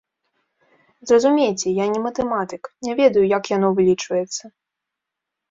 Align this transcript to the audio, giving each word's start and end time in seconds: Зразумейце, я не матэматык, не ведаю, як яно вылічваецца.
Зразумейце, 1.11 1.67
я 1.83 1.87
не 1.93 1.99
матэматык, 2.07 2.63
не 2.89 2.97
ведаю, 3.01 3.25
як 3.37 3.43
яно 3.55 3.67
вылічваецца. 3.83 4.43